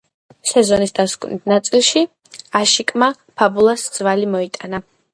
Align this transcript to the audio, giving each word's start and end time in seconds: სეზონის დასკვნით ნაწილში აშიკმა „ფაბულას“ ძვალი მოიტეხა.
სეზონის 0.51 0.93
დასკვნით 0.99 1.45
ნაწილში 1.53 2.03
აშიკმა 2.63 3.13
„ფაბულას“ 3.23 3.89
ძვალი 3.99 4.37
მოიტეხა. 4.37 4.87